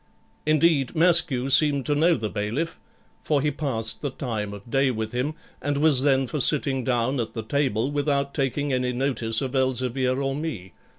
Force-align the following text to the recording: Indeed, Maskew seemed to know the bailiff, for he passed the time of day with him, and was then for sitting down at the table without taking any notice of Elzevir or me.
Indeed, 0.47 0.95
Maskew 0.95 1.51
seemed 1.51 1.85
to 1.85 1.93
know 1.93 2.15
the 2.15 2.27
bailiff, 2.31 2.79
for 3.21 3.39
he 3.39 3.51
passed 3.51 4.01
the 4.01 4.09
time 4.09 4.51
of 4.51 4.67
day 4.67 4.89
with 4.89 5.11
him, 5.11 5.35
and 5.61 5.77
was 5.77 6.01
then 6.01 6.25
for 6.25 6.39
sitting 6.39 6.83
down 6.83 7.19
at 7.19 7.35
the 7.35 7.43
table 7.43 7.91
without 7.91 8.33
taking 8.33 8.73
any 8.73 8.93
notice 8.93 9.41
of 9.41 9.55
Elzevir 9.55 10.19
or 10.19 10.33
me. 10.33 10.73